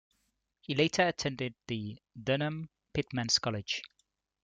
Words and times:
He 0.61 0.73
later 0.73 1.03
attended 1.09 1.53
the 1.67 2.01
Durham 2.19 2.71
Pitmans 2.95 3.39
College. 3.39 3.83